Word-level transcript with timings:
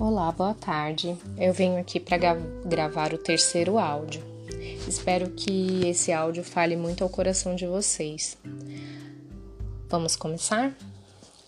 Olá, 0.00 0.32
boa 0.32 0.54
tarde. 0.54 1.14
Eu 1.36 1.52
venho 1.52 1.78
aqui 1.78 2.00
para 2.00 2.16
gravar 2.64 3.12
o 3.12 3.18
terceiro 3.18 3.78
áudio. 3.78 4.22
Espero 4.88 5.28
que 5.32 5.86
esse 5.86 6.10
áudio 6.10 6.42
fale 6.42 6.74
muito 6.74 7.04
ao 7.04 7.10
coração 7.10 7.54
de 7.54 7.66
vocês. 7.66 8.38
Vamos 9.90 10.16
começar? 10.16 10.74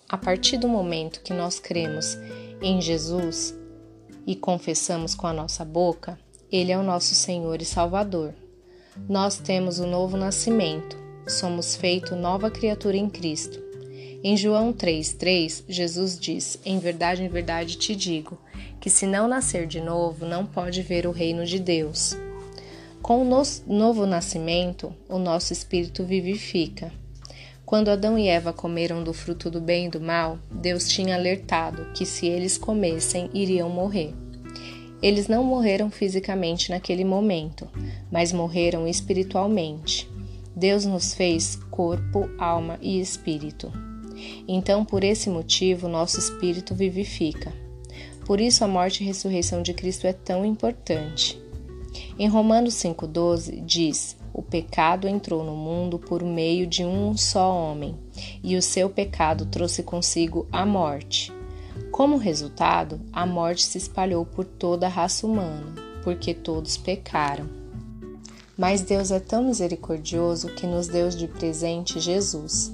A 0.07 0.19
partir 0.19 0.59
do 0.59 0.69
momento 0.69 1.23
que 1.23 1.33
nós 1.33 1.59
cremos 1.59 2.19
em 2.61 2.79
Jesus 2.79 3.59
e 4.27 4.37
confessamos 4.37 5.15
com 5.15 5.27
a 5.27 5.33
nossa 5.33 5.65
boca, 5.65 6.21
Ele 6.51 6.73
é 6.73 6.77
o 6.77 6.83
nosso 6.83 7.15
Senhor 7.15 7.63
e 7.63 7.65
Salvador. 7.65 8.35
Nós 9.09 9.39
temos 9.39 9.79
o 9.79 9.87
novo 9.87 10.19
nascimento, 10.19 10.95
somos 11.27 11.75
feito 11.75 12.15
nova 12.15 12.51
criatura 12.51 12.99
em 12.99 13.09
Cristo. 13.09 13.72
Em 14.25 14.37
João 14.37 14.73
3,3, 14.73 15.65
Jesus 15.69 16.17
diz: 16.17 16.57
Em 16.65 16.79
verdade, 16.79 17.25
em 17.25 17.29
verdade 17.29 17.77
te 17.77 17.97
digo, 17.97 18.39
que 18.81 18.89
se 18.89 19.05
não 19.05 19.27
nascer 19.27 19.67
de 19.67 19.81
novo, 19.81 20.25
não 20.25 20.47
pode 20.47 20.81
ver 20.81 21.09
o 21.09 21.11
reino 21.11 21.45
de 21.45 21.59
Deus. 21.59 22.17
Com 23.03 23.21
o 23.21 23.45
novo 23.67 24.07
nascimento, 24.07 24.95
o 25.09 25.19
nosso 25.19 25.53
espírito 25.53 26.05
vivifica. 26.05 26.93
Quando 27.67 27.89
Adão 27.89 28.17
e 28.17 28.29
Eva 28.29 28.53
comeram 28.53 29.03
do 29.03 29.13
fruto 29.13 29.51
do 29.51 29.61
bem 29.61 29.87
e 29.87 29.91
do 29.91 30.01
mal, 30.01 30.39
Deus 30.53 30.89
tinha 30.89 31.17
alertado 31.17 31.93
que 31.93 32.07
se 32.07 32.29
eles 32.29 32.57
comessem, 32.57 33.29
iriam 33.35 33.69
morrer. 33.69 34.15
Eles 35.03 35.27
não 35.27 35.43
morreram 35.43 35.91
fisicamente 35.91 36.71
naquele 36.71 37.05
momento, 37.05 37.69
mas 38.09 38.33
morreram 38.33 38.87
espiritualmente. 38.87 40.09
Deus 40.55 40.87
nos 40.87 41.13
fez 41.13 41.57
corpo, 41.73 42.31
alma 42.39 42.79
e 42.81 43.01
espírito. 43.01 43.73
Então, 44.47 44.85
por 44.85 45.05
esse 45.05 45.29
motivo, 45.29 45.89
nosso 45.89 46.19
espírito 46.19 46.75
vivifica. 46.75 47.53
Por 48.25 48.41
isso, 48.41 48.65
a 48.65 48.69
morte 48.69 49.03
e 49.03 49.07
ressurreição 49.07 49.63
de 49.63 49.75
Cristo 49.75 50.07
é 50.07 50.13
tão 50.13 50.45
importante. 50.45 51.41
Em 52.19 52.29
Romanos 52.29 52.75
5,12 52.75 53.65
diz: 53.65 54.17
O 54.33 54.43
pecado 54.43 55.09
entrou 55.09 55.45
no 55.45 55.57
mundo 55.57 55.99
por 55.99 56.23
meio 56.23 56.67
de 56.67 56.85
um 56.85 57.17
só 57.17 57.53
homem, 57.53 57.97
e 58.43 58.57
o 58.57 58.63
seu 58.63 58.89
pecado 58.89 59.47
trouxe 59.47 59.83
consigo 59.83 60.47
a 60.53 60.65
morte. 60.65 61.33
Como 61.91 62.17
resultado, 62.17 63.01
a 63.13 63.27
morte 63.27 63.63
se 63.63 63.77
espalhou 63.77 64.25
por 64.25 64.45
toda 64.45 64.87
a 64.87 64.91
raça 64.91 65.27
humana, 65.27 65.75
porque 66.03 66.33
todos 66.33 66.77
pecaram. 66.77 67.49
Mas 68.57 68.83
Deus 68.83 69.11
é 69.11 69.19
tão 69.19 69.45
misericordioso 69.45 70.49
que 70.49 70.67
nos 70.67 70.89
deu 70.89 71.09
de 71.09 71.27
presente 71.27 71.99
Jesus. 71.99 72.73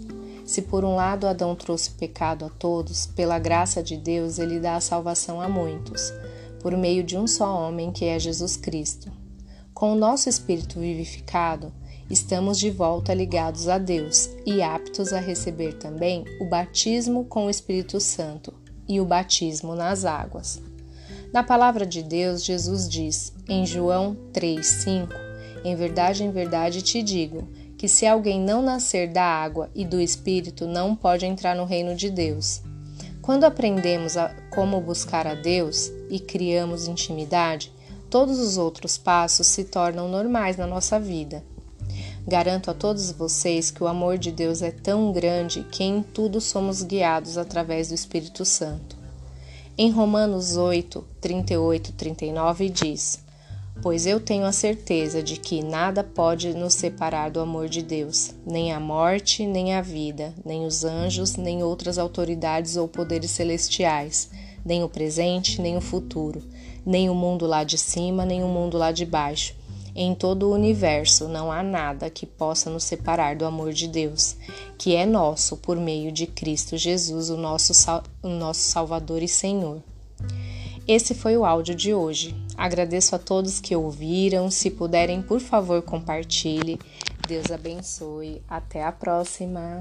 Se 0.48 0.62
por 0.62 0.82
um 0.82 0.94
lado 0.94 1.26
Adão 1.26 1.54
trouxe 1.54 1.90
pecado 1.90 2.46
a 2.46 2.48
todos, 2.48 3.04
pela 3.04 3.38
graça 3.38 3.82
de 3.82 3.98
Deus 3.98 4.38
ele 4.38 4.58
dá 4.58 4.76
a 4.76 4.80
salvação 4.80 5.42
a 5.42 5.46
muitos, 5.46 6.10
por 6.62 6.74
meio 6.74 7.04
de 7.04 7.18
um 7.18 7.26
só 7.26 7.54
homem 7.54 7.92
que 7.92 8.06
é 8.06 8.18
Jesus 8.18 8.56
Cristo. 8.56 9.12
Com 9.74 9.92
o 9.92 9.94
nosso 9.94 10.26
espírito 10.26 10.80
vivificado, 10.80 11.70
estamos 12.08 12.58
de 12.58 12.70
volta 12.70 13.12
ligados 13.12 13.68
a 13.68 13.76
Deus 13.76 14.30
e 14.46 14.62
aptos 14.62 15.12
a 15.12 15.20
receber 15.20 15.74
também 15.74 16.24
o 16.40 16.46
batismo 16.46 17.26
com 17.26 17.44
o 17.44 17.50
Espírito 17.50 18.00
Santo 18.00 18.54
e 18.88 19.02
o 19.02 19.04
batismo 19.04 19.74
nas 19.74 20.06
águas. 20.06 20.62
Na 21.30 21.42
palavra 21.42 21.84
de 21.84 22.02
Deus, 22.02 22.42
Jesus 22.42 22.88
diz, 22.88 23.34
em 23.46 23.66
João 23.66 24.16
3,5: 24.32 25.10
Em 25.62 25.76
verdade, 25.76 26.24
em 26.24 26.30
verdade 26.30 26.80
te 26.80 27.02
digo 27.02 27.46
que 27.78 27.86
se 27.88 28.04
alguém 28.04 28.40
não 28.40 28.60
nascer 28.60 29.08
da 29.08 29.22
água 29.22 29.70
e 29.72 29.84
do 29.84 30.00
Espírito, 30.00 30.66
não 30.66 30.96
pode 30.96 31.24
entrar 31.24 31.54
no 31.54 31.64
reino 31.64 31.94
de 31.94 32.10
Deus. 32.10 32.60
Quando 33.22 33.44
aprendemos 33.44 34.16
a 34.16 34.34
como 34.50 34.80
buscar 34.80 35.28
a 35.28 35.34
Deus 35.34 35.92
e 36.10 36.18
criamos 36.18 36.88
intimidade, 36.88 37.72
todos 38.10 38.40
os 38.40 38.58
outros 38.58 38.98
passos 38.98 39.46
se 39.46 39.64
tornam 39.64 40.08
normais 40.08 40.56
na 40.56 40.66
nossa 40.66 40.98
vida. 40.98 41.44
Garanto 42.26 42.70
a 42.70 42.74
todos 42.74 43.12
vocês 43.12 43.70
que 43.70 43.82
o 43.82 43.86
amor 43.86 44.18
de 44.18 44.32
Deus 44.32 44.60
é 44.60 44.72
tão 44.72 45.12
grande 45.12 45.62
que 45.70 45.84
em 45.84 46.02
tudo 46.02 46.40
somos 46.40 46.82
guiados 46.82 47.38
através 47.38 47.88
do 47.88 47.94
Espírito 47.94 48.44
Santo. 48.44 48.96
Em 49.76 49.90
Romanos 49.90 50.56
8, 50.56 51.06
38 51.20 51.90
e 51.90 51.92
39 51.92 52.68
diz: 52.70 53.27
pois 53.82 54.06
eu 54.06 54.18
tenho 54.18 54.44
a 54.44 54.52
certeza 54.52 55.22
de 55.22 55.36
que 55.36 55.62
nada 55.62 56.02
pode 56.02 56.52
nos 56.54 56.74
separar 56.74 57.30
do 57.30 57.40
amor 57.40 57.68
de 57.68 57.82
Deus, 57.82 58.34
nem 58.44 58.72
a 58.72 58.80
morte, 58.80 59.46
nem 59.46 59.74
a 59.74 59.80
vida, 59.80 60.34
nem 60.44 60.66
os 60.66 60.84
anjos, 60.84 61.36
nem 61.36 61.62
outras 61.62 61.98
autoridades 61.98 62.76
ou 62.76 62.88
poderes 62.88 63.30
celestiais, 63.30 64.30
nem 64.64 64.82
o 64.82 64.88
presente, 64.88 65.60
nem 65.60 65.76
o 65.76 65.80
futuro, 65.80 66.42
nem 66.84 67.08
o 67.08 67.14
mundo 67.14 67.46
lá 67.46 67.62
de 67.62 67.78
cima, 67.78 68.24
nem 68.24 68.42
o 68.42 68.48
mundo 68.48 68.76
lá 68.76 68.90
de 68.90 69.06
baixo. 69.06 69.54
Em 69.94 70.14
todo 70.14 70.44
o 70.44 70.52
universo 70.52 71.26
não 71.26 71.50
há 71.50 71.62
nada 71.62 72.08
que 72.08 72.24
possa 72.24 72.70
nos 72.70 72.84
separar 72.84 73.34
do 73.34 73.44
amor 73.44 73.72
de 73.72 73.88
Deus, 73.88 74.36
que 74.76 74.94
é 74.94 75.04
nosso 75.04 75.56
por 75.56 75.76
meio 75.76 76.12
de 76.12 76.26
Cristo 76.26 76.76
Jesus, 76.76 77.30
o 77.30 77.36
nosso, 77.36 77.72
o 78.22 78.28
nosso 78.28 78.60
Salvador 78.60 79.22
e 79.22 79.28
Senhor. 79.28 79.82
Esse 80.88 81.14
foi 81.14 81.36
o 81.36 81.44
áudio 81.44 81.74
de 81.74 81.92
hoje. 81.92 82.34
Agradeço 82.56 83.14
a 83.14 83.18
todos 83.18 83.60
que 83.60 83.76
ouviram. 83.76 84.50
Se 84.50 84.70
puderem, 84.70 85.20
por 85.20 85.38
favor, 85.38 85.82
compartilhe. 85.82 86.78
Deus 87.28 87.50
abençoe. 87.50 88.40
Até 88.48 88.82
a 88.82 88.90
próxima. 88.90 89.80